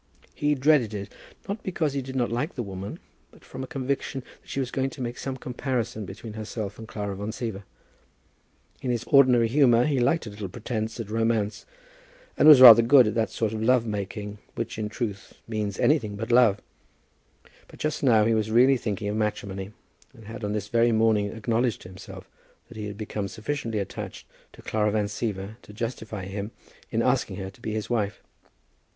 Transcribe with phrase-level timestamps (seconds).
[0.33, 1.13] He dreaded it,
[1.47, 2.97] not because he did not like the woman,
[3.29, 6.87] but from a conviction that she was going to make some comparison between herself and
[6.87, 7.61] Clara Van Siever.
[8.81, 11.67] In his ordinary humour he liked a little pretence at romance,
[12.35, 16.15] and was rather good at that sort of love making which in truth means anything
[16.15, 16.59] but love.
[17.67, 19.71] But just now he was really thinking of matrimony,
[20.15, 22.27] and had on this very morning acknowledged to himself
[22.69, 26.49] that he had become sufficiently attached to Clara Van Siever to justify him
[26.89, 28.23] in asking her to be his wife.